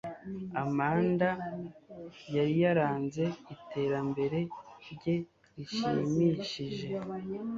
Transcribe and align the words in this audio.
Amanda 0.63 1.29
yari 2.35 2.53
yaranze 2.63 3.23
iterambere 3.55 4.39
rye 4.91 5.15
rishimishije 5.55 6.87